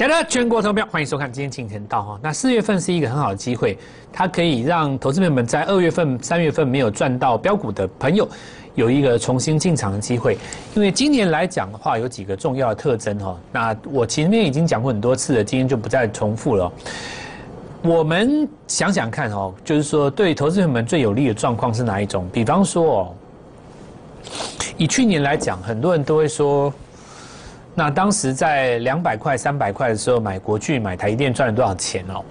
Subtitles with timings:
[0.00, 2.18] 亲爱的全国投票，欢迎收看今天金钱道哈。
[2.22, 3.76] 那四月份是一个很好的机会，
[4.10, 8.26] 它可以让投资朋友们在二月份、三月份没有赚到标股的朋友，
[8.74, 10.38] 有一个重新进场的机会。
[10.74, 13.38] 因为今年来讲的话，有几个重要的特征哈。
[13.52, 16.72] 那我前面已经讲过很多次了，今天就不再重复了。
[17.82, 22.26] 我们想想看哦，就是说对投资朋友们最有利的状况是哪一种？
[22.32, 23.14] 比方说哦，
[24.78, 26.72] 以去年来讲，很多人都会说。
[27.80, 32.22] 那当时在两百块、三百块的时候买国巨、买台积电赚了多少钱哦？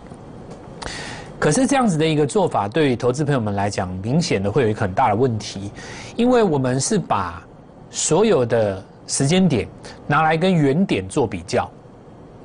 [1.40, 5.72] 可是这样子的一个做法，对于投资朋友们来讲，明显的会有一个很大的问题，
[6.16, 7.44] 因为我们是把
[7.90, 9.68] 所有的时间点
[10.06, 11.68] 拿来跟原点做比较，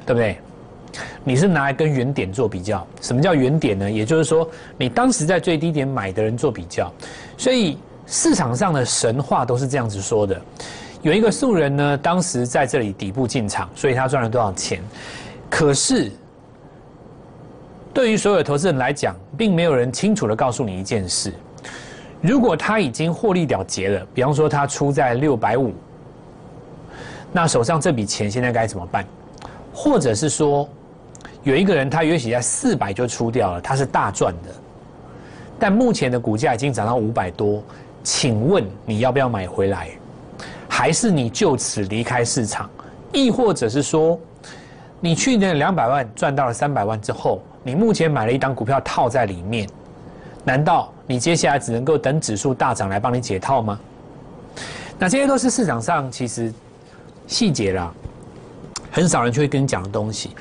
[0.06, 0.38] 对不对？
[1.24, 3.90] 你是拿来跟原点做比较，什么叫原点呢？
[3.90, 4.48] 也就是说，
[4.78, 6.90] 你当时在最低点买的人做比较，
[7.36, 7.76] 所以
[8.06, 10.40] 市场上的神话都是这样子说的。
[11.04, 14.80] 有一个素人呢，当时在这里底部进场，所以他赚了多少钱？
[15.50, 16.10] 可是，
[17.92, 21.30] 对于所有投资人来讲，并没有人清楚的告诉你一件事：
[22.22, 25.74] 如果他已经获利了结了，比方说他出在六百五，
[27.34, 29.04] 那手上这笔钱现在该怎么办？
[29.74, 30.66] 或者是说，
[31.42, 34.48] 有一个人他也许在四百就出掉了，他是大赚的，
[35.58, 37.62] 但目前的股价已经涨到五百多，
[38.02, 39.90] 请问你要不要买回来？
[40.84, 42.68] 还是你就此离开市场，
[43.10, 44.20] 亦或者是说，
[45.00, 49.66] 你去年两百万赚到了三百万之后，你目前买了一档股票套在里面，
[50.44, 53.80] 难道你接下来只能够等指数大涨来帮你解套吗？
[54.98, 56.52] 那这些都是市场上其实
[57.26, 57.90] 细节啦，
[58.90, 60.32] 很少人去会跟你讲的东西。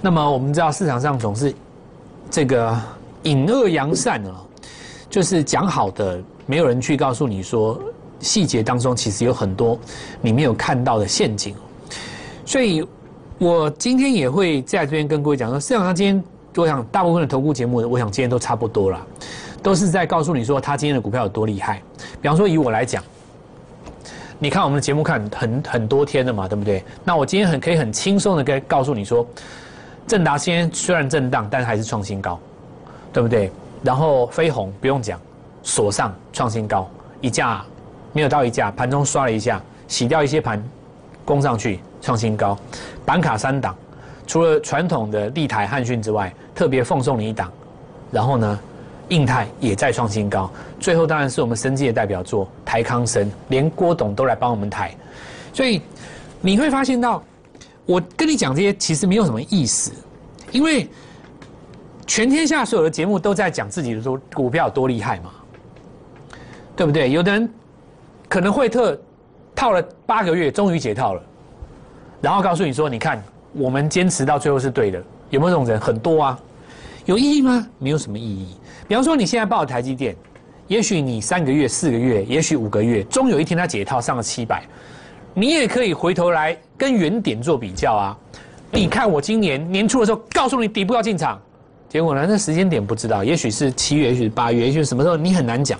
[0.00, 1.54] 那么我们知道市场上总是
[2.28, 2.76] 这个
[3.22, 4.34] 隐恶扬善啊，
[5.08, 7.80] 就是讲好的，没有人去告诉你说。
[8.20, 9.78] 细节当中其实有很多
[10.20, 11.54] 你没有看到的陷阱，
[12.44, 12.86] 所以
[13.38, 19.06] 我今天也会在这边跟各位讲说，市场上今天我想大部分的投顾节目，我想今天都差不多了，
[19.62, 21.82] 都是在告诉你说他今天的股票有多厉害。
[22.22, 23.04] 比方说以我来讲，
[24.38, 26.82] 你看我们的节目看很很多天了嘛，对不对？
[27.04, 29.26] 那我今天很可以很轻松的跟告诉你说，
[30.06, 32.40] 正达今天虽然震荡，但还是创新高，
[33.12, 33.52] 对不对？
[33.82, 35.20] 然后飞鸿不用讲，
[35.62, 36.88] 锁上创新高，
[37.20, 37.62] 一架。
[38.16, 40.58] 没有到一架，盘中刷了一下，洗掉一些盘，
[41.22, 42.58] 攻上去创新高。
[43.04, 43.76] 板卡三档，
[44.26, 47.52] 除了传统的立台汉讯之外，特别奉送你一档。
[48.10, 48.58] 然后呢，
[49.10, 50.50] 印泰也在创新高。
[50.80, 54.94] 最后当然是我们生技的代表作台康生，连郭董都来帮我们抬。
[55.52, 55.82] 所以
[56.40, 57.22] 你会发现到，
[57.84, 59.92] 我跟你讲这些其实没有什么意思，
[60.52, 60.88] 因为
[62.06, 64.00] 全天下所有的节目都在讲自己的
[64.32, 65.32] 股票多厉害嘛，
[66.74, 67.10] 对不对？
[67.10, 67.46] 有的人。
[68.28, 68.98] 可能惠特
[69.54, 71.22] 套了八个月，终于解套了，
[72.20, 73.22] 然后告诉你说：“你看，
[73.52, 75.80] 我们坚持到最后是对的。”有没有这种人？
[75.80, 76.38] 很多啊，
[77.04, 77.66] 有意义吗？
[77.78, 78.56] 没有什么意义。
[78.86, 80.14] 比方说，你现在报台积电，
[80.68, 84.62] 也许你三个月、四个月，也许五个月，终有一天它解套上了七百，
[85.34, 88.16] 你也可以回头来跟原点做比较啊。
[88.70, 91.40] 你看我今年年初的时候告诉你底部要进场，
[91.88, 95.76] 结果呢，那时间点不知道，也许是七月，也许是八月，也许什么时候，你很难讲。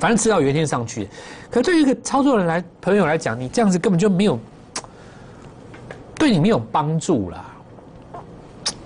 [0.00, 1.06] 反正迟早有一天上去，
[1.50, 4.40] 可对于一个操作人来朋友来讲，你这样子根本就没有
[6.14, 7.44] 对你没有帮助了，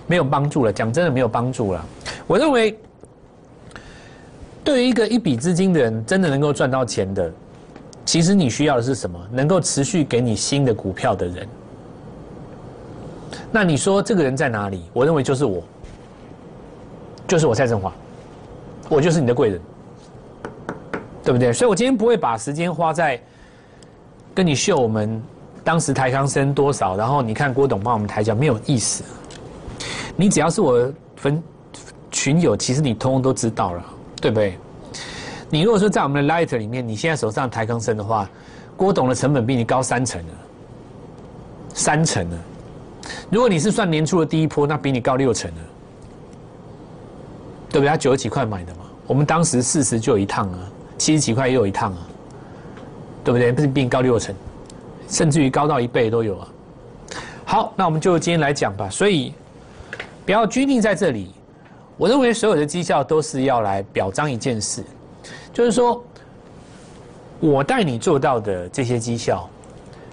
[0.09, 0.73] 没有帮助了。
[0.73, 1.87] 讲真的，没有帮助了。
[2.27, 2.77] 我认为，
[4.65, 7.33] 对于一个一笔资金的人，真的能够赚到钱的，
[8.05, 9.17] 其实你需要的是什么？
[9.31, 11.47] 能够持续给你新的股票的人。
[13.53, 14.83] 那你说这个人在哪里？
[14.93, 15.63] 我认为就是我，
[17.29, 17.93] 就是我蔡振华，
[18.89, 19.61] 我就是你的贵人。
[21.25, 21.53] 对不对？
[21.53, 23.19] 所以我今天不会把时间花在
[24.35, 25.23] 跟你秀我们
[25.65, 29.03] 当时台康生多少，然后你看郭董帮我们抬轿，没有意思。
[30.17, 31.43] 你只要是我分
[32.11, 33.85] 群友，其实你通通都知道了，
[34.21, 34.59] 对不对？
[35.49, 38.29] 你如果说在我们的 Light 里面，你现在手上台康生的话，
[38.77, 40.33] 郭董的成本比你高三成了，
[41.73, 42.39] 三成了。
[43.31, 45.61] 如果你是算年初的第一波，那比你高六成了，
[47.71, 47.89] 对不对？
[47.89, 50.59] 他九十几块买的嘛，我们当时四十就有一趟啊。
[50.97, 51.99] 七十几块也有一趟啊，
[53.25, 53.53] 对不对？
[53.53, 54.35] 不是比你高六成，
[55.09, 56.49] 甚至于高到一倍都有啊。
[57.45, 58.89] 好，那我们就今天来讲吧。
[58.89, 59.35] 所以
[60.25, 61.33] 不要拘泥在这里。
[61.97, 64.83] 我认为所有的绩效都是要来表彰一件事，
[65.53, 66.03] 就是说
[67.39, 69.49] 我带你做到的这些绩效，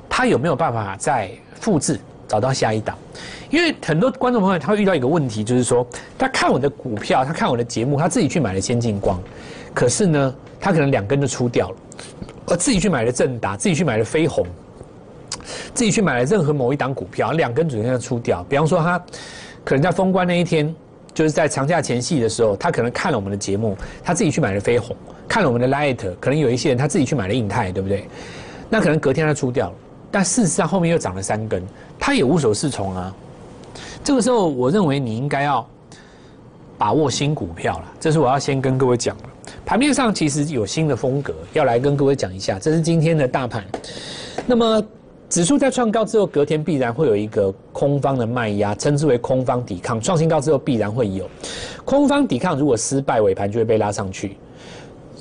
[0.07, 2.95] 他有没有办法再复制，找到下一档？
[3.49, 5.85] 因为很多观众朋友他会遇到一个问题，就是说
[6.19, 9.19] 他看我的股票，他看我的节目，他自己去买了先进光，
[9.73, 10.35] 可是呢？
[10.61, 11.75] 他可能两根就出掉了，
[12.45, 14.45] 而自己去买了正达，自己去买了飞鸿，
[15.73, 18.43] 自己去买了任何某一档股票，两根主线出掉。
[18.47, 19.03] 比方说，他
[19.65, 20.73] 可能在封关那一天，
[21.13, 24.95] 就是在长假前夕的时候，他可能看了我们的节目，他自己去买了飞鸿，
[25.27, 28.07] 看了我们的 Light，可能有一些人他自己去买了印泰，对不对？
[28.69, 29.73] 那可能隔天他出掉了，
[30.11, 31.61] 但事实上后面又涨了三根，
[31.99, 33.13] 他也无所适从啊。
[34.03, 35.67] 这个时候，我认为你应该要
[36.77, 39.23] 把握新股票了，这是我要先跟各位讲的。
[39.71, 42.59] 盘面上其实有新的风格，要来跟各位讲一下。
[42.59, 43.63] 这是今天的大盘。
[44.45, 44.83] 那么
[45.29, 49.97] 指数在创高之后，隔天必然会有一个空方的卖压，称之为空方抵抗。
[50.01, 51.25] 创新高之后必然会有
[51.85, 54.35] 空方抵抗，如果失败，尾盘就会被拉上去。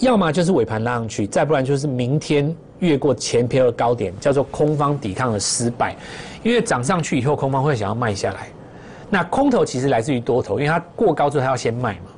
[0.00, 5.94] 要么就是尾盘拉上去，再不然就是明天越过前篇的高点，叫做空方抵抗的失败。
[6.42, 8.48] 因为涨上去以后，空方会想要卖下来。
[9.08, 12.09] 那空头其实来自于多头，因为它过高之后它要先卖嘛。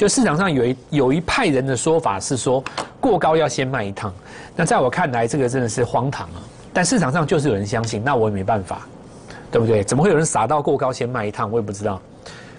[0.00, 2.64] 就市场上有一有一派人的说法是说
[2.98, 4.10] 过高要先卖一趟，
[4.56, 6.40] 那在我看来这个真的是荒唐啊！
[6.72, 8.88] 但市场上就是有人相信，那我也没办法，
[9.52, 9.84] 对不对？
[9.84, 11.52] 怎么会有人傻到过高先卖一趟？
[11.52, 12.00] 我也不知道。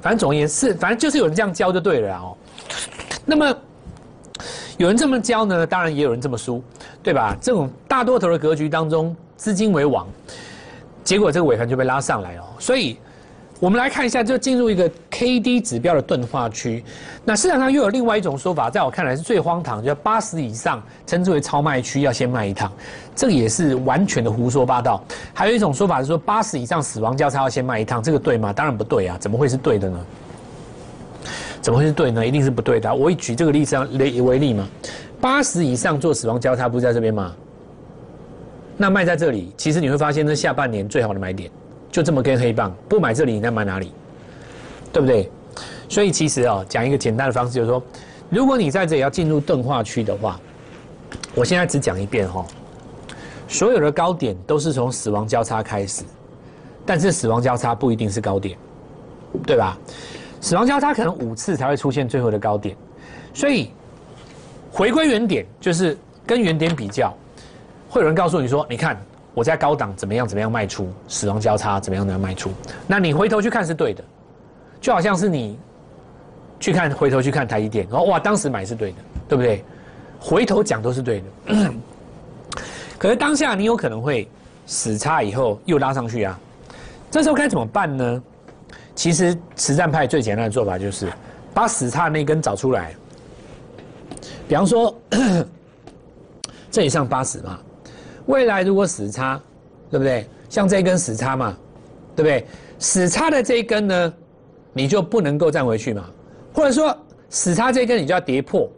[0.03, 2.37] 反正总而言之，反正就是有人这样教就对了哦。
[3.25, 3.57] 那么
[4.77, 6.63] 有人这么教呢，当然也有人这么输，
[7.01, 7.35] 对吧？
[7.41, 10.07] 这种大多头的格局当中，资金为王，
[11.03, 12.99] 结果这个尾盘就被拉上来哦，所以。
[13.61, 16.83] 我们来看一下，就进入一个 K D 指标的钝化区。
[17.23, 22.71] 那市场上又有另外一种说法，在我看来是最荒唐，就八十以上称之为超卖区，要先卖一趟，
[23.15, 24.99] 这个也是完全的胡说八道。
[25.31, 28.51] 还有一种说法是说八十以上死亡交叉要先卖一趟，这个对吗？
[28.51, 29.99] 当然不对啊，怎么会是对的呢？
[31.61, 32.25] 怎么会是对呢？
[32.25, 32.91] 一定是不对的。
[32.91, 34.67] 我以举这个例子为为例嘛，
[35.21, 37.31] 八十以上做死亡交叉不是在这边吗？
[38.75, 41.51] 那卖在这里，其实你会发现，这下半年最好的买点。
[41.91, 43.91] 就这么根黑棒，不买这里，那买哪里？
[44.93, 45.29] 对不对？
[45.89, 47.83] 所以其实啊，讲一个简单的方式，就是说，
[48.29, 50.39] 如果你在这里要进入钝化区的话，
[51.35, 52.45] 我现在只讲一遍哈。
[53.47, 56.03] 所有的高点都是从死亡交叉开始，
[56.85, 58.57] 但是死亡交叉不一定是高点，
[59.45, 59.77] 对吧？
[60.39, 62.73] 死亡交叉可能五次才会出现最后的高点，
[63.33, 63.71] 所以
[64.71, 67.13] 回归原点就是跟原点比较，
[67.89, 68.97] 会有人告诉你说，你看。
[69.33, 72.51] 我在高档怎么样怎么样卖出，死亡交叉怎么样怎么样卖出，
[72.85, 74.03] 那你回头去看是对的，
[74.81, 75.57] 就好像是你
[76.59, 78.97] 去看回头去看台积电，然后哇当时买是对的，
[79.29, 79.63] 对不对？
[80.19, 81.73] 回头讲都是对的，
[82.99, 84.29] 可是当下你有可能会
[84.65, 86.37] 死叉以后又拉上去啊，
[87.09, 88.23] 这时候该怎么办呢？
[88.93, 91.11] 其实实战派最简单的做法就是
[91.53, 92.93] 把死叉那根找出来，
[94.47, 94.93] 比方说
[96.69, 97.57] 这里上八十嘛。
[98.31, 99.37] 未来如果死叉，
[99.89, 100.25] 对不对？
[100.49, 101.53] 像这根死叉嘛，
[102.15, 102.47] 对不对？
[102.79, 104.13] 死叉的这一根呢，
[104.71, 106.05] 你就不能够站回去嘛。
[106.53, 106.97] 或者说
[107.29, 108.71] 死叉这一根你就要跌破，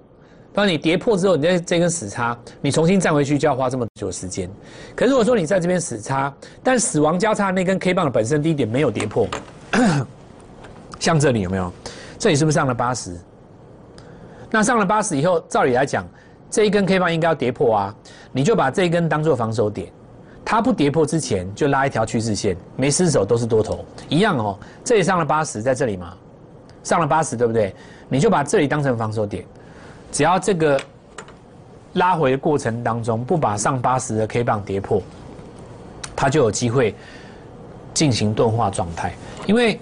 [0.51, 4.49] 当你跌破之后，你这这根死叉，你重新站回去就要花这么久时间。
[4.95, 6.33] 可是如果说你在这边死叉，
[6.63, 9.27] 但死亡交叉那根 K 棒的本身低点没有跌破，
[10.99, 11.71] 像这里有没有？
[12.17, 13.15] 这里是不是上了八十？
[14.49, 16.07] 那上了八十以后，照理来讲。
[16.53, 17.95] 这一根 K 棒应该要跌破啊，
[18.31, 19.91] 你就把这一根当做防守点，
[20.45, 24.55] 它不跌破之前就拉一条趋势线，没失手都是多头，一样哦。
[24.83, 26.13] 这里上了八十，在这里嘛，
[26.83, 27.73] 上了八十，对不对？
[28.07, 29.43] 你就把这里当成防守点，
[30.11, 30.79] 只要这个
[31.93, 35.01] 拉回的过程当中不把上八十的 K 棒跌破，
[36.15, 36.93] 它就有机会
[37.95, 39.11] 进行钝化状态。
[39.47, 39.79] 因为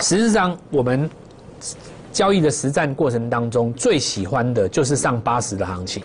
[0.00, 1.08] 实际上我们。
[2.12, 6.02] 交易的实战过程当中，最喜欢的就是上八十的行情。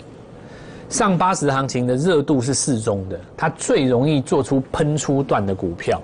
[0.88, 6.00] 上八十行情的热度是适中的，它最容易做出喷出段的股票。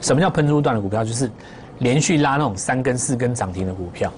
[0.00, 1.04] 什么叫喷出段的股票？
[1.04, 1.30] 就是
[1.80, 4.10] 连续拉那种三根、四根涨停的股票。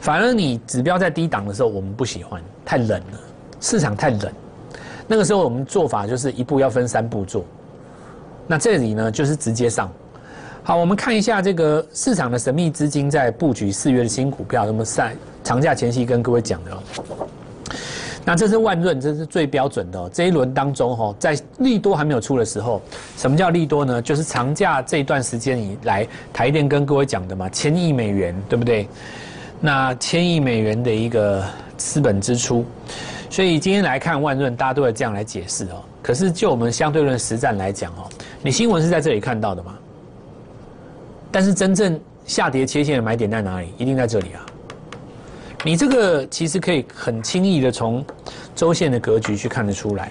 [0.00, 3.18] 反而你指标在低档的时候，我们不喜欢，太冷了，
[3.60, 4.32] 市场太冷。
[5.08, 7.44] 那个时候我们做法就是一步要分三步做。
[8.46, 9.90] 那这里呢，就是直接上。
[10.68, 14.66] 好，我们看一下这个市场的神秘资金在布局四月的新股票。
[14.66, 16.76] 那么在长假前夕跟各位讲的，
[18.22, 20.10] 那这是万润，这是最标准的。
[20.10, 22.82] 这一轮当中，哈，在利多还没有出的时候，
[23.16, 24.02] 什么叫利多呢？
[24.02, 28.86] 就是长假这一段时间以来，台电跟各位讲的嘛，千亿美元，对不对？
[29.62, 31.42] 那千亿美元的一个
[31.78, 32.62] 资本支出，
[33.30, 35.82] 所以今天来看万润，大家都会这样来解释哦。
[36.02, 38.06] 可是就我们相对论实战来讲哦，
[38.42, 39.74] 你新闻是在这里看到的嘛？
[41.30, 43.68] 但是真正下跌切线的买点在哪里？
[43.76, 44.44] 一定在这里啊！
[45.64, 48.04] 你这个其实可以很轻易的从
[48.54, 50.10] 周线的格局去看得出来，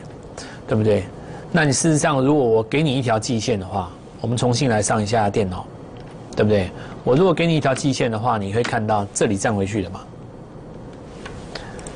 [0.68, 1.04] 对不对？
[1.52, 3.90] 那你事实上，如果我给你一条季线的话，
[4.22, 5.66] 我们重新来上一下电脑，
[6.36, 6.70] 对不对？
[7.04, 10.02] 我如果给你一条季线的话，你会看到这里站回去的嘛？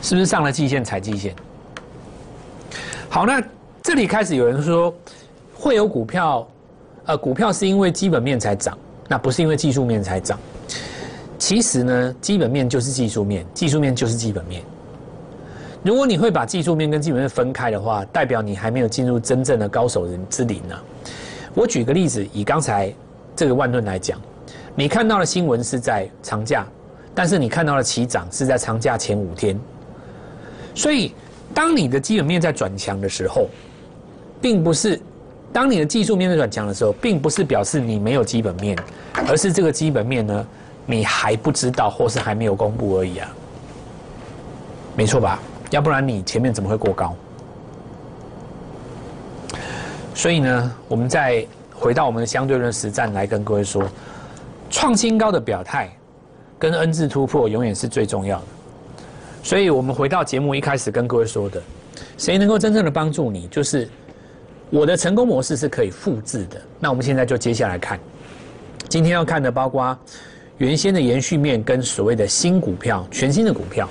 [0.02, 1.36] 是不是上了季线踩季线？
[3.10, 3.44] 好，那
[3.84, 4.94] 这里开始有人说。
[5.54, 6.48] 会有股票，
[7.06, 8.76] 呃，股票是因为基本面才涨，
[9.12, 10.40] 那不是因为技术面才涨。
[11.38, 14.64] 其实呢，基本面就是技术面，技术面就是基本面。
[15.84, 20.80] 如果你会把技术面跟基本面分开的话，代表你还没有进入真正的高手人之林呢。
[21.54, 22.94] 我举个例子，以刚才
[23.36, 24.18] 这个万论来讲，
[24.76, 26.66] 你看到的新闻是在长假，
[27.14, 29.60] 但是你看到的起涨是在长假前五天。
[30.74, 31.14] 所以，
[31.54, 33.50] 当你的基本面在转强的时候，
[34.40, 34.98] 并不是
[35.54, 38.78] 当你的技术面对转强的时候，并不是表示你没有基本面，
[39.28, 40.48] 而是这个基本面呢，
[40.86, 43.30] 你还不知道或是还没有公布而已啊。
[44.96, 45.40] 没错吧？
[45.70, 47.16] 要不然你前面怎么会过高？
[50.14, 53.84] 所以呢，我们再回到我们的相对论实战来跟各位说，
[54.70, 55.90] 创新高的表态
[56.60, 58.46] 跟 N 字突破永远是最重要的。
[59.44, 61.62] 所以我们回到节目一开始跟各位说的，
[62.18, 63.90] 谁能够真正的帮助你，就是
[64.72, 66.60] 我的成功模式是可以复制的。
[66.80, 68.00] 那我们现在就接下来看，
[68.88, 69.96] 今天要看的包括
[70.58, 73.88] 原先的延续面跟所谓的新股票、全新的股票。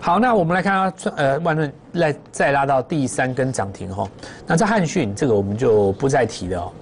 [0.00, 4.06] 好，那我们来看啊，呃，万润来再拉到第三根涨停哈。
[4.46, 6.72] 那在汉讯这个我们就不再提了哦，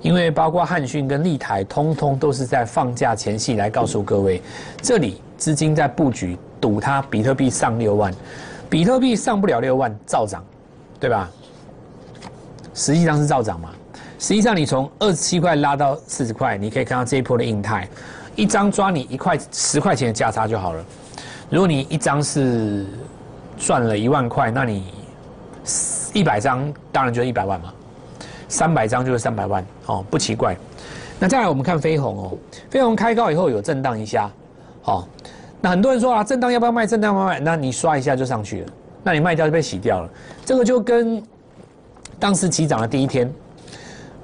[0.00, 4.40] 因为包括汉讯跟立台，通通都是在放假前夕来告诉各位，
[4.80, 8.14] 这里资金在布局，赌它比特币上六万，
[8.70, 10.42] 比特币上不了六万，照涨，
[11.00, 11.28] 对吧？
[12.74, 13.70] 实际上是照涨嘛。
[14.18, 17.88] 实际上你从二十七块拉到四十块，你可以看到这一波的印态，
[18.36, 20.84] 一张抓你一块十块钱的价差就好了。
[21.50, 22.86] 如果你一张是
[23.58, 24.94] 赚了一万块，那你
[26.14, 27.72] 一百张当然就是一百万嘛，
[28.48, 30.56] 三百张就是三百万哦，不奇怪。
[31.18, 32.38] 那再来我们看飞鸿哦，
[32.70, 34.30] 飞鸿开高以后有震荡一下，
[34.84, 35.04] 哦，
[35.60, 36.86] 那很多人说啊，震荡要不要卖？
[36.86, 37.40] 震荡要不要卖？
[37.40, 40.08] 那你刷一下就上去了，那你卖掉就被洗掉了。
[40.44, 41.22] 这个就跟
[42.18, 43.32] 当时起涨的第一天、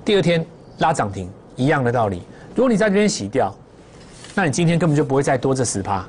[0.05, 0.45] 第二天
[0.79, 2.23] 拉涨停一样的道理。
[2.55, 3.55] 如果你在这边洗掉，
[4.35, 6.01] 那你今天根本就不会再多这十趴。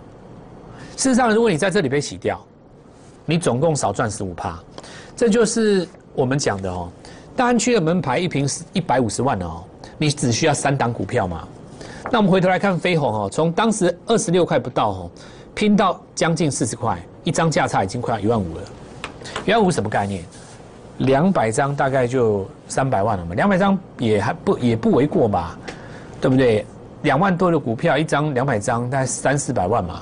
[0.96, 2.40] 事实上，如果你在这里被洗掉，
[3.26, 4.60] 你总共少赚十五趴，
[5.16, 6.90] 这就是我们讲的哦。
[7.36, 9.64] 大安区的门牌一瓶是一百五十万哦，
[9.98, 11.48] 你只需要三档股票嘛。
[12.12, 15.12] 那我们回头来看飞鸿哦，从当时二十六块不到哦，
[15.56, 18.64] 拼到将近四十块，一张价差已经快要一万五了。
[19.46, 20.24] 一万五什么概念？
[21.00, 25.58] 两百张大概就三百万了嘛，两百张也还不也不为过吧，
[26.22, 26.66] 对不对？
[27.04, 30.02] 两万多的股票一张两百张，大概三四百万嘛。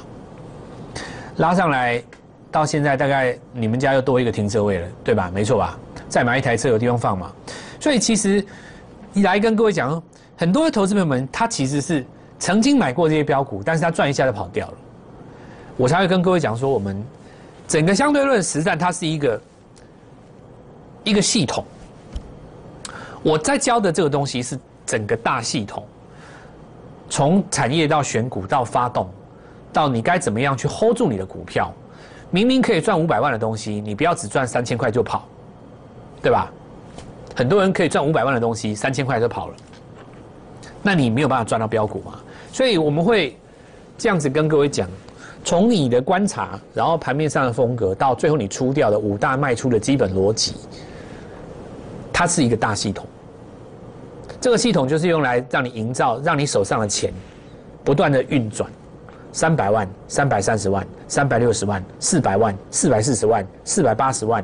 [1.35, 2.01] 拉上来，
[2.51, 5.29] 到现在大概你们家又多一个停车位了，对吧？
[5.31, 5.77] 没错吧？
[6.09, 7.31] 再买一台车有地方放嘛。
[7.79, 8.43] 所以其实
[9.15, 10.01] 来跟各位讲，
[10.35, 12.03] 很多的投资朋友们他其实是
[12.39, 14.73] 曾经买过这些标股，但是他赚一下就跑掉了。
[15.75, 16.99] 我才会跟各位讲说，我们
[17.67, 19.39] 整个相对论实战它是一个
[21.09, 21.63] 一个系统。
[23.23, 25.85] 我在教的这个东西是整个大系统，
[27.09, 29.09] 从产业到选股到发动。
[29.73, 31.71] 到你该怎么样去 hold 住你的股票？
[32.31, 35.27] 明明可以赚五百万的东西，你不要只赚三千块就跑，
[36.21, 36.51] 对吧？
[37.35, 39.55] 很多人可以赚五百万的东西，三千块就跑了，
[40.81, 42.19] 那你没有办法赚到标股嘛？
[42.51, 43.37] 所以我们会
[43.97, 44.89] 这样子跟各位讲：
[45.43, 50.55] 从你的观察，然后盘面上的风格，到最后你出掉的五大卖出的基本逻辑，
[52.17, 53.05] 它是一个大系统。
[54.41, 57.13] 这个系统就是用来让你营造，让你手上的钱
[57.83, 58.67] 不断的运转。
[59.31, 64.43] 三百万、三百三十万、三百六十万、四百万、四百四十万、四百八十万、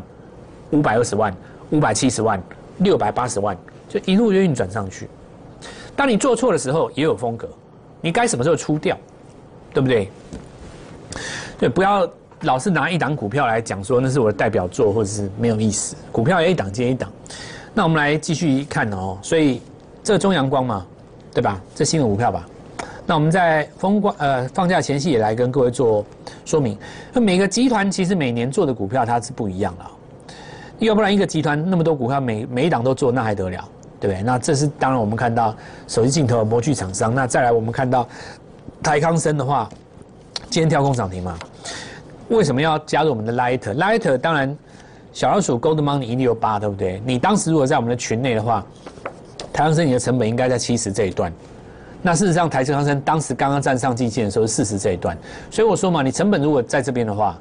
[0.69, 1.35] 五百二十万、
[1.71, 2.39] 五百七十万、
[2.77, 3.57] 六百八十万，
[3.89, 5.09] 就一路运转上去。
[5.95, 7.49] 当你做错的时候，也有风格，
[8.01, 8.95] 你该什么时候出掉，
[9.73, 10.11] 对不对？
[11.57, 12.07] 对，不要
[12.41, 15.95] 老是拿一档股票来讲说那是我的代表作，或者是没有意思。
[16.11, 17.11] 股票一档接一档。
[17.73, 19.17] 那我们来继续看哦。
[19.21, 19.61] 所以
[20.03, 20.85] 这中阳光嘛，
[21.33, 21.61] 对吧？
[21.73, 22.47] 这新的股票吧。
[23.05, 26.05] 那我们在封关呃放假前夕也来跟各位做
[26.45, 26.77] 说明，
[27.11, 33.67] 那每个集团其实每年做的股票它是不一样的，要不然一个集团那么多股票每每一档都做那还得了，
[33.99, 34.23] 对不对？
[34.23, 35.53] 那这是当然我们看到
[35.85, 38.07] 手机镜头模具厂商，那再来我们看到
[38.81, 39.67] 台康生的话，
[40.49, 41.37] 今天跳空涨停嘛，
[42.29, 44.57] 为什么要加入我们的 Light？Light 当然
[45.13, 46.99] 小老鼠 Gold Money 一六八对不对？
[47.05, 48.65] 你当时如果在我们的群内的话，
[49.53, 51.31] 台康生你的成本应该在七十这一段。
[52.01, 55.15] 那事实上，台积康生当时刚刚站上季线的时候是四十这一段，
[55.51, 57.39] 所以我说嘛，你成本如果在这边的话，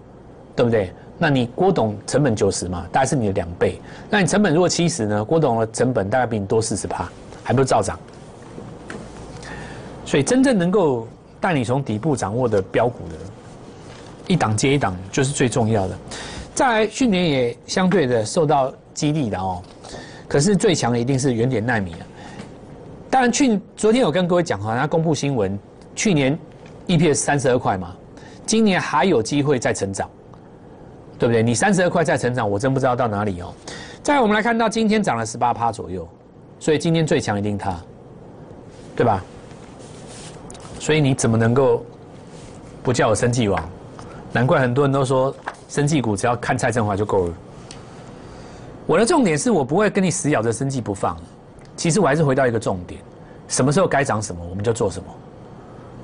[0.54, 0.92] 对不对？
[1.18, 3.80] 那你郭董成本九十嘛，大概是你的两倍。
[4.10, 5.24] 那你成本如果七十呢？
[5.24, 7.08] 郭董的成本大概比你多四十趴，
[7.42, 7.98] 还不是照涨？
[10.04, 11.08] 所以真正能够
[11.40, 13.14] 带你从底部掌握的标股的，
[14.26, 15.98] 一档接一档就是最重要的。
[16.54, 19.62] 再来，去年也相对的受到激励的哦。
[20.28, 22.04] 可是最强的一定是原点纳米啊。
[23.10, 25.58] 当然，去昨天有跟各位讲哈，他公布新闻，
[25.94, 26.38] 去年
[26.86, 27.94] EPS 三十二块嘛，
[28.46, 30.08] 今年还有机会再成长，
[31.18, 31.42] 对不对？
[31.42, 33.52] 你三十二块再成长，我真不知道到哪里哦。
[34.02, 36.08] 再我们来看到今天涨了十八趴左右，
[36.58, 37.78] 所以今天最强一定它，
[38.96, 39.22] 对吧？
[40.80, 41.84] 所以你怎么能够
[42.82, 43.62] 不叫我生计王？
[44.32, 45.34] 难怪很多人都说
[45.72, 47.34] 生计股只要看蔡振华就够了。
[48.84, 51.16] 我的重点是我不会跟你死咬着生计不放。
[51.78, 53.00] 其实我还是回到一个重点，
[53.48, 55.06] 什么时候该涨什么我们就做什么，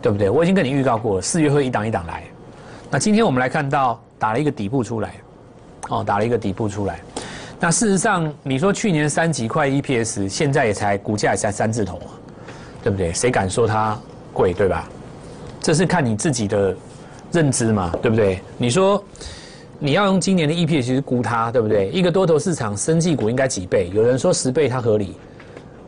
[0.00, 0.30] 对不对？
[0.30, 2.24] 我已经跟你预告过了，四月会一档一档来。
[2.90, 5.12] 那今天我们来看到打了一个底部出来，
[5.90, 6.98] 哦，打了一个底部出来。
[7.60, 12.08] 那事实上，你说去年三几块 EPS，现在也才股价才三字头啊，
[12.82, 13.12] 对不对？
[13.12, 13.98] 谁敢说它
[14.32, 14.88] 贵，对吧？
[15.60, 16.74] 这是看你自己的
[17.30, 18.40] 认知嘛，对不对？
[18.56, 19.04] 你说
[19.80, 21.88] 你要用今年的 EPS 去估它，对不对？
[21.90, 23.90] 一个多头市场，生技股应该几倍？
[23.94, 25.12] 有人说十倍，它合理；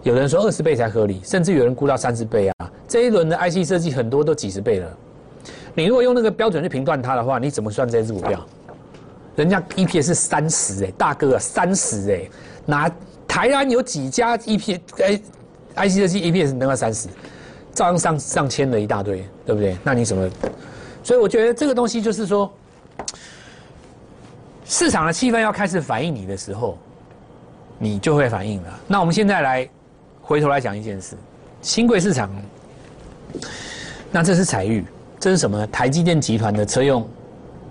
[0.05, 2.71] 有人说二十倍才合理，甚至有人估到三十倍啊。
[2.87, 4.97] 这一轮的 IC 设计很多都几十倍了。
[5.75, 8.47] 你如果用那个标准去评断它的话，你怎么算这只股票？
[9.35, 12.29] 人家 EPS 是三十哎，大哥三十哎，
[12.67, 12.91] 拿
[13.27, 15.21] 台湾有几家 EPS 哎
[15.89, 17.09] ，IC 设计 EPS 能到三十，
[17.73, 19.77] 照样上上千的一大堆，对不对？
[19.83, 20.29] 那你怎么？
[21.03, 22.53] 所以我觉得这个东西就是说，
[24.71, 26.79] 市场的气氛要开始反映你的时候，
[27.77, 28.81] 你就会反应了。
[28.87, 29.69] 那我们现在来
[30.23, 31.17] 回头来讲一件事，
[31.61, 32.31] 新贵市场，
[34.13, 34.85] 那这是彩玉，
[35.19, 35.67] 这是什么？
[35.67, 37.05] 台积电集团的车用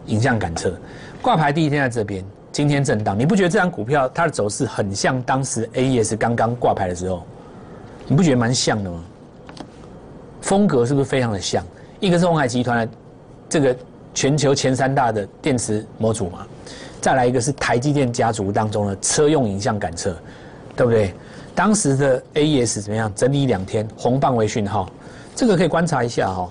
[0.07, 0.77] 影像感测。
[1.21, 7.23] 挂牌第一天在这边，今天震荡，你不觉得这张股票它的走势很像当时 AES 刚刚挂牌的时候？
[8.07, 9.01] 你不觉得蛮像的吗？
[10.41, 11.63] 风格是不是非常的像？
[12.01, 12.93] 一个是红海集团的
[13.47, 13.73] 这个
[14.13, 16.45] 全球前三大的电池模组嘛，
[17.01, 20.15] 再来一个是台积电家族当中的车用影像感测，
[20.75, 21.13] 对不对？
[21.55, 23.11] 当时的 AES 怎么样？
[23.15, 24.89] 整理两天，红棒为讯号，
[25.35, 26.49] 这个可以观察一下哈。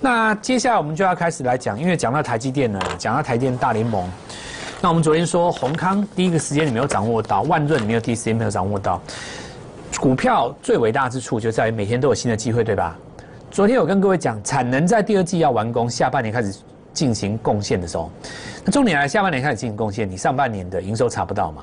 [0.00, 4.08] 那接下来我们就要开始来讲，因为讲到台积电了，讲到台电大联盟。
[4.80, 9.00] 那我们昨天说宏康第一个时间你没有掌握到，万润你没有第一时间没有掌握到。
[9.98, 12.96] 股票最伟大之处就在于每天都有新的机会，对吧？
[13.50, 16.54] 昨天有跟各位讲，产能在第二季要完工，下半年开始
[16.92, 18.10] 进行贡献的时候，
[18.64, 21.62] 那重点来下半年开始进行贡献，你上半年的营收查不到嘛？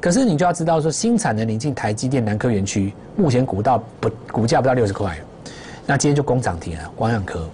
[0.00, 5.16] 可是你就要知道说，新产能临近台积电南科园区，目前股到不股价不到六十块。
[5.86, 7.48] 那今天就攻涨停了，光阳科，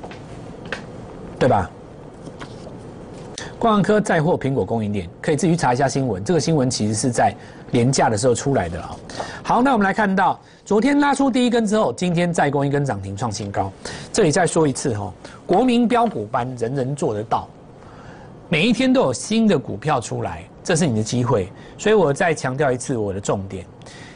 [1.39, 1.71] 对吧？
[3.59, 6.25] 光阳科再获苹果供应链，可以自己查一下新闻。
[6.25, 7.35] 这个新闻其实是在
[7.73, 8.97] 廉价的时候出来的啊。
[9.43, 13.73] 好，那我们来看到昨天拉出第一根之后，今天再攻一根涨停创新高。
[14.13, 15.13] 这里再说一次哈，
[15.45, 17.49] 国民标股班人人做得到，
[18.49, 21.51] 每一天都有新的股票出来，这是你的机会。
[21.77, 23.67] 所以我再强调一次我的重点。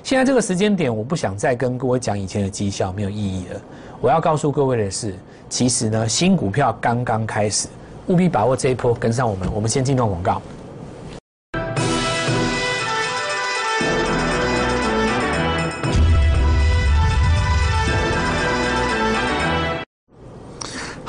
[0.05, 3.61] 现在这个时间点，我不想再跟各位讲以前的绩效，没有意义了。
[4.01, 5.12] 我要告诉各位的是，
[5.49, 7.67] 其实呢，新股票刚刚开始，
[8.07, 9.53] 务必把握这一波，跟上我们。
[9.53, 10.40] 我们先进段广告。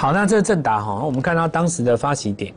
[0.05, 2.53] 好，那这是正达哈，我们看到当时的发起点。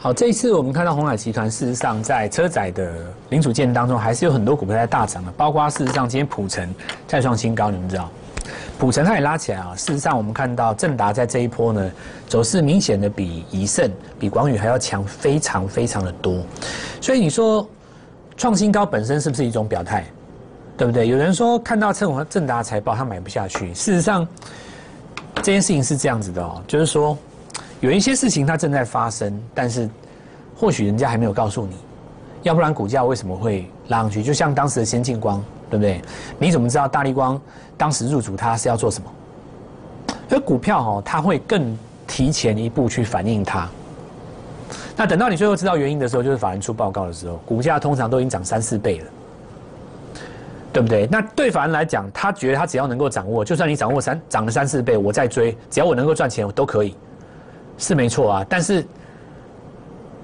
[0.00, 2.90] 好，这一次我们看到红海集团，事实上在车载的
[3.28, 6.68] 零组件当中，还是有很多股票在大涨的，包括事实上今天普成
[7.06, 8.10] 再创新高，你们知道？
[8.80, 9.72] 普成它也拉起来啊！
[9.76, 11.88] 事实上，我们看到正达在这一波呢，
[12.26, 16.42] 走势明显的比宜盛、比广宇还要强，非常非常的多。
[17.00, 17.64] 所以你说
[18.36, 20.04] 创新高本身是不是一种表态？
[20.76, 21.06] 对不对？
[21.06, 23.72] 有人说看到正正达财报他买不下去。
[23.72, 24.26] 事实上，
[25.38, 27.16] 这件事情是这样子的哦，就是说
[27.80, 29.88] 有一些事情它正在发生，但是
[30.56, 31.76] 或许人家还没有告诉你，
[32.42, 34.22] 要不然股价为什么会拉上去？
[34.22, 35.42] 就像当时的先进光。
[35.70, 36.00] 对不对？
[36.38, 37.38] 你怎么知道大力光
[37.76, 39.10] 当时入主它是要做什么？
[40.30, 43.68] 而股票哦，它会更提前一步去反映它。
[44.96, 49.06] 那等到你最后知道原因的时候，就是法人出报告的时候，股价通常都已经涨三四倍了，
[50.72, 51.06] 对不对？
[51.10, 56.94] 那对法人来讲，他觉得他只要能够掌握，就算你掌握三涨了三四倍，我再追，只要我能够赚钱，我都可以，
[57.78, 58.46] 是没错啊。
[58.48, 58.86] 但是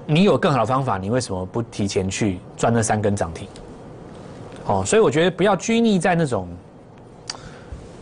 [0.05, 3.47] 你有更好的方法，你为什么不提前去赚那三根涨停？
[4.67, 6.47] 哦，所以我觉得不要拘泥在那种，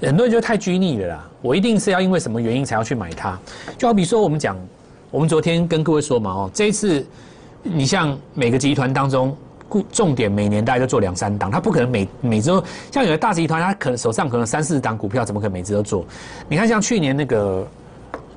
[0.01, 1.29] 很多人就太拘泥了啦。
[1.41, 3.38] 我一定是要因为什么原因才要去买它？
[3.77, 4.58] 就好比说我们讲，
[5.12, 7.06] 我们昨天跟各位说嘛，哦，这一次
[7.62, 9.36] 你像每个集团当中，
[9.91, 16.06] 重点每年大概就做两三档，他不可能每每周像有的大集团，他可能手上可能三四档股票，怎么可能每只都做？
[16.47, 17.67] 你看像去年那个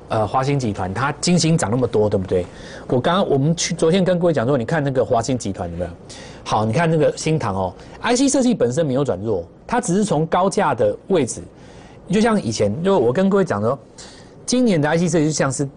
[0.09, 2.45] 呃华兴集团，它金星涨那么多，对不对？
[2.87, 5.91] 我刚刚我们去昨天跟各位讲说，你看那个华兴集团有没有？
[6.43, 11.41] 好，你看那个新唐哦，IC 设计本身没有转弱，它只是从高价的位置，
[12.09, 13.77] 就像以前，就我跟各位讲说，
[14.45, 15.67] 今年的 IC 设计就像是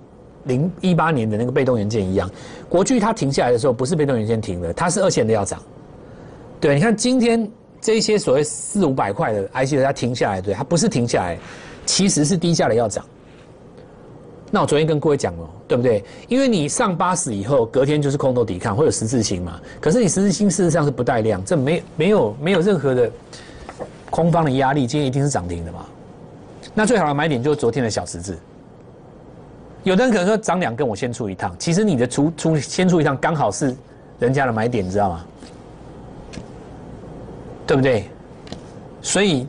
[0.44, 2.30] 零一八年的那个被动元件一样，
[2.68, 5.60] 国巨它停下来的时候，不是被动元件停了，它是二线的要涨。
[6.60, 7.48] 对，你看今天
[7.80, 11.38] 这些所谓四五百块的 IC 它停下来，对，它不是停下来，
[11.86, 13.04] 其实是低价的要涨。
[14.50, 16.02] 那我昨天跟各位讲了，对不对？
[16.26, 19.60] 因为你上八十以后，隔天就是空头抵抗，会有十字星嘛。
[19.80, 23.10] 可是你十字星事实上是不带量，这没没有没有任何的
[24.10, 25.86] 空方的压力，今天一定是涨停的嘛。
[26.74, 28.36] 那最好的买点就是昨天的小十字。
[29.82, 33.74] 有的人可能说涨两根我先出一趟，其实你的出出先出一趟刚好是
[34.18, 35.24] 人家的买点，你知道吗？
[37.66, 38.04] 对不对？
[39.00, 39.46] 所以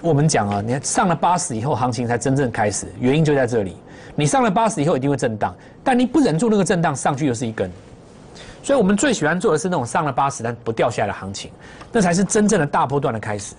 [0.00, 3.76] 我们讲啊，你上了八十以后，行情才真正开始，原因就在这里。
[4.14, 7.70] 你上了八十以后一定会震荡，但你不忍住那个震荡上去又是一根，
[8.62, 11.50] 所以我们最喜欢做的是那种上了八十但不掉下来的行情，
[11.90, 13.54] 那才是真正的大波段的开始。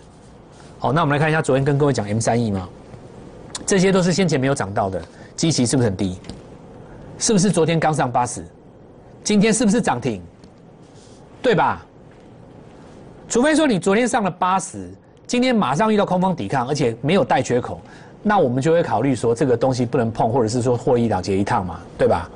[0.78, 2.70] 好，那我们来看一下昨天跟各位讲 M 三 E 吗？
[3.66, 5.02] 这些都是先前没有涨到的，
[5.36, 6.18] 基期是不是很低？
[7.18, 8.46] 是不是昨天刚上八十？
[9.24, 10.22] 今天是不是涨停？
[11.42, 11.86] 对吧？
[13.28, 14.90] 除非说你昨天上了八十，
[15.26, 17.82] 今天马上遇到空方抵抗，而且没有带缺口。
[18.22, 22.30] 那我们就会考虑说这个东西不能碰，或者是说获利了结一趟嘛，对吧？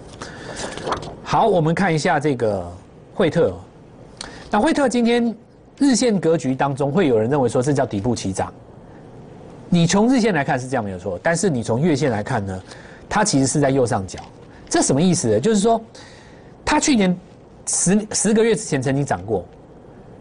[1.23, 2.65] 好，我们看一下这个
[3.13, 3.53] 惠特。
[4.49, 5.35] 那惠特今天
[5.77, 8.51] 日线格局当中，会有人认为说这叫底部起涨。
[9.69, 12.61] 你从日线来看是这样没有错，但是你从月线来看呢，
[13.09, 14.19] 它其实是在右上角。
[14.69, 15.39] 这什么意思？
[15.39, 15.81] 就是说，
[16.65, 17.17] 它去年
[17.65, 19.45] 十十个月之前曾经涨过，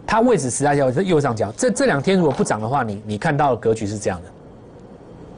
[0.06, 1.52] 它位置实在叫右上角。
[1.56, 4.28] 这这两天如果不涨的话，你你看到的格局是这样的。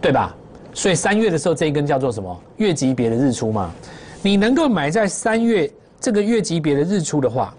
[0.01, 0.33] 对吧？
[0.75, 3.73] 所以三月的时候这一根叫做什么月级别的日出嘛？
[4.23, 5.69] 你能够买在三月
[5.99, 7.53] 这个月级别的日出的话，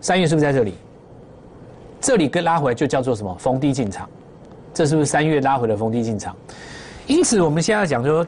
[0.00, 0.74] 三月是不是在这里？
[2.00, 4.08] 这里跟拉回就叫做什么逢低进场？
[4.74, 6.36] 这是不是三月拉回的逢低进场？
[7.06, 8.26] 因此我们现在讲说，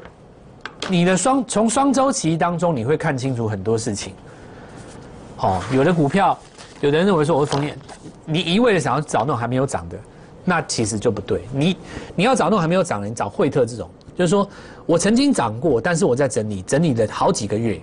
[0.88, 4.14] 你的双从双周期当中你会看清楚很多事情。
[5.38, 6.38] 哦，有的股票，
[6.80, 7.72] 有的人认为说我是逢低，
[8.24, 9.98] 你一味的想要找那种还没有涨的。
[10.48, 11.76] 那其实就不对，你
[12.14, 14.48] 你要找那种还没有涨的，你找惠特这种，就是说
[14.86, 17.80] 我曾经涨过，但是我在整理，整理了好几个月，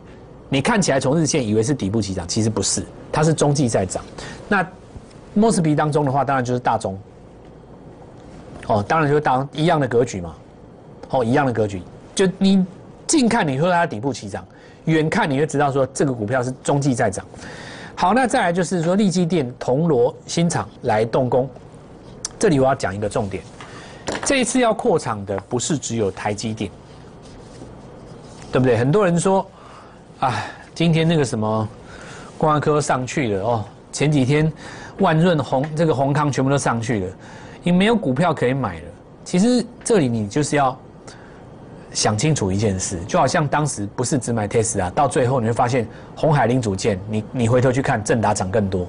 [0.48, 4.02] 你看起来从日线以为是底部起涨，其实不是，它是中继在涨。
[4.48, 4.66] 那
[5.34, 6.98] 莫斯比当中的话，当然就是大中，
[8.68, 10.36] 哦，当然就当一样的格局嘛，
[11.10, 11.82] 哦，一样的格局，
[12.16, 12.66] 就你
[13.06, 14.46] 近看你会说它底部起涨，
[14.86, 17.26] 远看你就知道说这个股票是中继在涨。
[17.96, 21.50] 好，那再来就是说利基电铜锣新厂来动工。
[22.40, 23.44] 这里我要讲一个重点，
[24.26, 26.72] 这一次要扩厂的不是只有台积电，
[28.52, 28.78] 对不对？
[28.78, 29.46] 很多人说，
[30.20, 31.68] 啊，今天那个什么，
[32.38, 34.52] 光科上去了哦，前几天
[34.98, 37.12] 万润宏这个宏康全部都上去了，
[37.64, 38.86] 你没有股票可以买了。
[39.24, 40.78] 其实这里你就是要
[41.94, 48.86] 想清楚一件事，就好像当时不是只买 Tesla，到最后你会发现红海零组件，你你回头去看正达涨更多，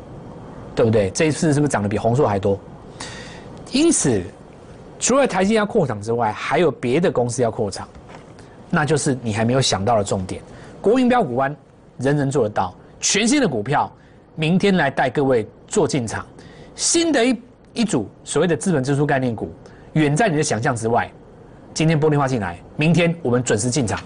[0.75, 1.09] 对不对？
[1.11, 2.59] 这一次是不是涨得比红硕还多？
[3.71, 4.23] 因此，
[4.99, 7.89] 除了台积要扩厂之外，还有别的公司要扩厂，
[8.71, 10.43] 那就是你还没有想到的重点。
[10.81, 11.55] 国民标股湾
[11.99, 13.91] 人人做得到，全新的股票，
[14.35, 16.27] 明天来带各位做进场。
[16.75, 17.39] 新的一
[17.75, 19.53] 一组所谓的资本支出概念股，
[19.95, 21.11] 远在你的想象之外。
[21.75, 24.01] 今天拨电话进来，明天我们准时进场。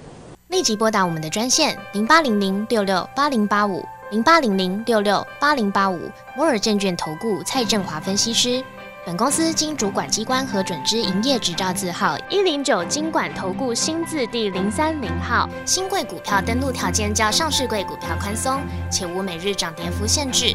[0.49, 6.01] 立即拨打我们的专线零八零零六六八零八五零八零零六六八零八五
[6.35, 8.65] 摩尔证券投顾蔡振华分析师。
[9.05, 15.47] 本公司经主管机关核准之营业执照字号一零九金管投顾新字第零三零号。
[15.67, 20.55] 新贵股票登录条件较上市贵股票宽松，且无每日涨跌幅限制。